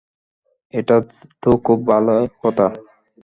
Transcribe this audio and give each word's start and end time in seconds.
এটা 0.73 0.95
তো 1.43 1.49
খুব 1.65 1.79
ভালে 1.87 2.15
কথা। 2.43 2.67